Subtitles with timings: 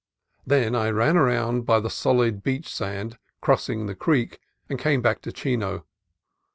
[0.47, 5.21] Then I ran round by the solid beach sand, crossing the creek, and came back
[5.21, 5.85] to Chino.